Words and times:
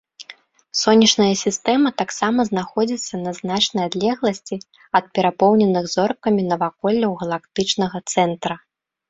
Сонечная 0.83 1.33
сістэма 1.45 1.89
таксама 2.01 2.45
знаходзіцца 2.51 3.15
на 3.25 3.31
значнай 3.41 3.83
адлегласці 3.91 4.55
ад 5.01 5.05
перапоўненых 5.19 5.85
зоркамі 5.95 6.41
наваколляў 6.51 7.11
галактычнага 7.23 7.97
цэнтра. 8.17 8.55